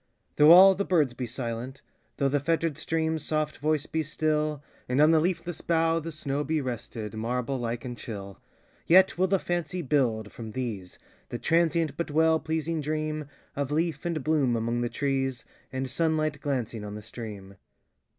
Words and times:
Though 0.37 0.51
all 0.51 0.73
the 0.73 0.83
birds 0.83 1.13
be 1.13 1.27
silent,—thoughThe 1.27 2.41
fettered 2.41 2.75
stream's 2.75 3.23
soft 3.23 3.59
voice 3.59 3.85
be 3.85 4.01
still, 4.01 4.63
And 4.89 4.99
on 4.99 5.11
the 5.11 5.19
leafless 5.19 5.61
bough 5.61 5.99
the 5.99 6.09
snowBe 6.11 6.59
rested, 6.63 7.13
marble 7.13 7.59
like 7.59 7.85
and 7.85 7.95
chill,—Yet 7.95 9.19
will 9.19 9.27
the 9.27 9.37
fancy 9.37 9.83
build, 9.83 10.31
from 10.31 10.53
these, 10.53 10.97
The 11.29 11.37
transient 11.37 11.97
but 11.97 12.09
well 12.09 12.39
pleasing 12.39 12.81
dreamOf 12.81 13.69
leaf 13.69 14.03
and 14.03 14.23
bloom 14.23 14.55
among 14.55 14.81
the 14.81 14.89
trees, 14.89 15.45
And 15.71 15.87
sunlight 15.87 16.41
glancing 16.41 16.83
on 16.83 16.95
the 16.95 17.03
stream. 17.03 17.57